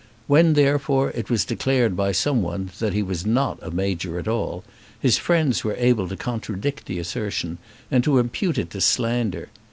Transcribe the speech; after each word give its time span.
When, 0.25 0.53
therefore, 0.53 1.11
it 1.11 1.29
was 1.29 1.45
declared 1.45 1.95
by 1.95 2.11
someone 2.11 2.71
that 2.79 2.91
he 2.93 3.03
was 3.03 3.23
not 3.23 3.59
a 3.61 3.69
major 3.69 4.17
at 4.17 4.27
all, 4.27 4.63
his 4.99 5.19
friends 5.19 5.63
were 5.63 5.75
able 5.77 6.07
to 6.07 6.17
contradict 6.17 6.87
the 6.87 6.97
assertion, 6.97 7.59
and 7.91 8.03
to 8.05 8.17
impute 8.17 8.57
it 8.57 8.71
to 8.71 8.81
slander. 8.81 9.49